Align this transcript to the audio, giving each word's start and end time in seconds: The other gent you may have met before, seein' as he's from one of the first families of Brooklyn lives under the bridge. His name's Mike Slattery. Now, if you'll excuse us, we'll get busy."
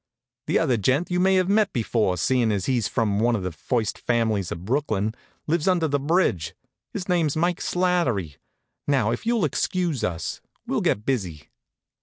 The 0.47 0.57
other 0.57 0.77
gent 0.77 1.11
you 1.11 1.19
may 1.19 1.35
have 1.35 1.47
met 1.47 1.71
before, 1.73 2.17
seein' 2.17 2.51
as 2.51 2.65
he's 2.65 2.87
from 2.87 3.19
one 3.19 3.35
of 3.35 3.43
the 3.43 3.51
first 3.51 3.99
families 3.99 4.51
of 4.51 4.65
Brooklyn 4.65 5.13
lives 5.45 5.67
under 5.67 5.87
the 5.87 5.99
bridge. 5.99 6.55
His 6.91 7.07
name's 7.07 7.37
Mike 7.37 7.59
Slattery. 7.61 8.37
Now, 8.87 9.11
if 9.11 9.27
you'll 9.27 9.45
excuse 9.45 10.03
us, 10.03 10.41
we'll 10.65 10.81
get 10.81 11.05
busy." 11.05 11.49